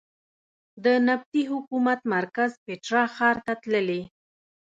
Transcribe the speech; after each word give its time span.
د 0.83 0.85
نبطي 1.07 1.41
حکومت 1.51 1.99
مرکز 2.15 2.51
پېټرا 2.65 3.03
ښار 3.15 3.37
ته 3.45 3.53
تللې. 3.63 4.01